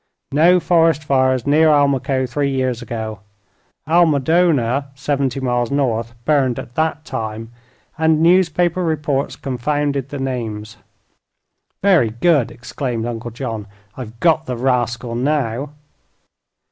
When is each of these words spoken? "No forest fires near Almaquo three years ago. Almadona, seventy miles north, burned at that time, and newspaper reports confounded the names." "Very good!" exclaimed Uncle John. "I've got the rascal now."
"No 0.31 0.59
forest 0.59 1.03
fires 1.03 1.45
near 1.45 1.69
Almaquo 1.69 2.25
three 2.25 2.49
years 2.49 2.81
ago. 2.81 3.19
Almadona, 3.87 4.87
seventy 4.95 5.39
miles 5.39 5.69
north, 5.69 6.15
burned 6.25 6.57
at 6.57 6.73
that 6.73 7.05
time, 7.05 7.51
and 7.99 8.19
newspaper 8.19 8.83
reports 8.83 9.35
confounded 9.35 10.09
the 10.09 10.17
names." 10.17 10.77
"Very 11.83 12.09
good!" 12.09 12.49
exclaimed 12.49 13.05
Uncle 13.05 13.29
John. 13.29 13.67
"I've 13.95 14.19
got 14.19 14.47
the 14.47 14.57
rascal 14.57 15.13
now." 15.13 15.69